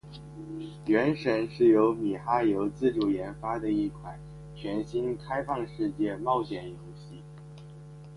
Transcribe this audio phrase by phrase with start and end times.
[0.87, 4.19] 《原神》是由米哈游自主研发的一款
[4.55, 7.21] 全新开放世界冒险游戏。